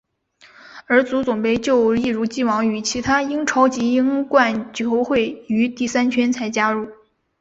[0.87, 6.89] 而足总杯就一如已往与其他英超及英冠球会于第三圈才加入。